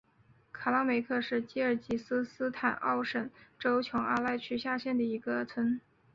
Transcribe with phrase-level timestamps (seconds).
[0.51, 5.79] 卡拉梅克是吉尔吉斯斯坦奥什州琼阿赖区下辖的一个村。